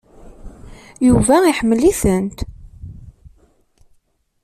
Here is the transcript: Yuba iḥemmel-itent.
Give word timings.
Yuba 1.07 1.35
iḥemmel-itent. 1.51 2.39